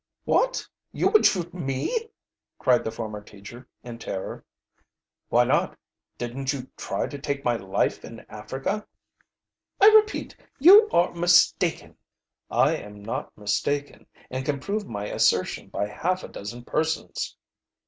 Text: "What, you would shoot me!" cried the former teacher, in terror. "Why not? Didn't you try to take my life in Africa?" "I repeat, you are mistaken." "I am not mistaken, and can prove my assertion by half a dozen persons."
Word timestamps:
"What, 0.23 0.67
you 0.91 1.09
would 1.09 1.27
shoot 1.27 1.53
me!" 1.53 2.09
cried 2.57 2.83
the 2.83 2.89
former 2.89 3.21
teacher, 3.23 3.67
in 3.83 3.99
terror. 3.99 4.43
"Why 5.29 5.43
not? 5.43 5.77
Didn't 6.17 6.51
you 6.53 6.71
try 6.75 7.05
to 7.05 7.19
take 7.19 7.45
my 7.45 7.55
life 7.55 8.03
in 8.03 8.21
Africa?" 8.27 8.87
"I 9.79 9.89
repeat, 9.89 10.35
you 10.57 10.89
are 10.89 11.13
mistaken." 11.13 11.97
"I 12.49 12.77
am 12.77 13.03
not 13.05 13.37
mistaken, 13.37 14.07
and 14.31 14.43
can 14.43 14.59
prove 14.59 14.87
my 14.87 15.05
assertion 15.05 15.67
by 15.69 15.85
half 15.87 16.23
a 16.23 16.27
dozen 16.29 16.63
persons." 16.65 17.37